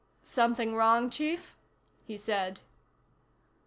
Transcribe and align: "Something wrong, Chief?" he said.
"Something 0.23 0.73
wrong, 0.75 1.11
Chief?" 1.11 1.59
he 2.07 2.17
said. 2.17 2.61